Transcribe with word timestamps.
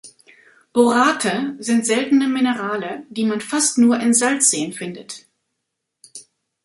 Borate 0.73 1.57
sind 1.63 1.85
seltene 1.85 2.27
Minerale, 2.27 3.05
die 3.11 3.23
man 3.23 3.39
fast 3.39 3.77
nur 3.77 3.99
in 3.99 4.15
Salzseen 4.15 4.73
findet. 4.73 5.27